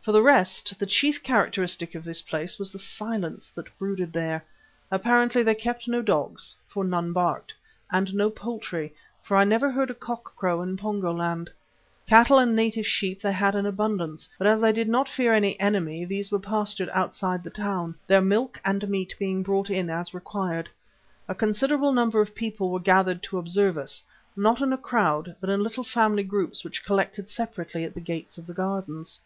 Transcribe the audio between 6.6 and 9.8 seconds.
for none barked, and no poultry, for I never